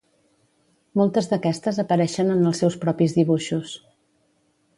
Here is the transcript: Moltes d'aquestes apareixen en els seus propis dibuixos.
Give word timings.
Moltes 1.01 1.29
d'aquestes 1.33 1.81
apareixen 1.83 2.33
en 2.37 2.49
els 2.53 2.63
seus 2.65 2.79
propis 2.87 3.15
dibuixos. 3.19 3.77